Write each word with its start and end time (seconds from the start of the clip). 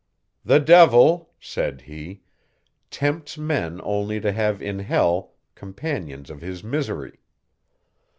"The 0.43 0.59
devil," 0.59 1.29
said 1.39 1.81
he, 1.81 2.23
"tempts 2.89 3.37
men 3.37 3.79
only 3.83 4.19
to 4.19 4.31
have 4.31 4.59
in 4.59 4.79
hell 4.79 5.33
companions 5.53 6.31
of 6.31 6.41
his 6.41 6.63
misery. 6.63 7.19